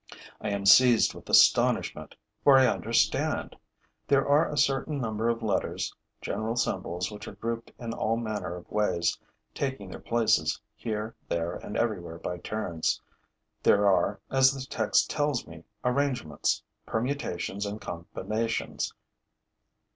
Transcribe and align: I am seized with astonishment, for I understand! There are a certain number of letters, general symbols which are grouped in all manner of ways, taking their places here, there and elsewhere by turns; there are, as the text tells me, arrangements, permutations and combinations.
I 0.41 0.49
am 0.49 0.65
seized 0.65 1.13
with 1.13 1.29
astonishment, 1.29 2.15
for 2.43 2.57
I 2.57 2.65
understand! 2.65 3.55
There 4.07 4.27
are 4.27 4.49
a 4.51 4.57
certain 4.57 4.99
number 4.99 5.29
of 5.29 5.43
letters, 5.43 5.93
general 6.21 6.55
symbols 6.55 7.11
which 7.11 7.27
are 7.27 7.35
grouped 7.35 7.71
in 7.77 7.93
all 7.93 8.17
manner 8.17 8.55
of 8.55 8.67
ways, 8.71 9.19
taking 9.53 9.91
their 9.91 9.99
places 9.99 10.59
here, 10.75 11.15
there 11.29 11.53
and 11.53 11.77
elsewhere 11.77 12.17
by 12.17 12.39
turns; 12.39 12.99
there 13.61 13.87
are, 13.87 14.19
as 14.31 14.51
the 14.51 14.65
text 14.67 15.11
tells 15.11 15.45
me, 15.45 15.65
arrangements, 15.85 16.63
permutations 16.87 17.67
and 17.67 17.79
combinations. 17.79 18.91